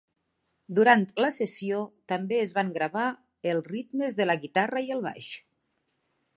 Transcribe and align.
Durant 0.77 1.03
la 1.23 1.29
sessió 1.35 1.83
també 2.13 2.39
es 2.45 2.55
van 2.59 2.73
gravar 2.79 3.05
el 3.53 3.63
ritmes 3.71 4.19
de 4.21 4.29
la 4.31 4.41
guitarra 4.47 4.85
i 4.89 4.93
el 4.97 5.09
baix. 5.09 5.33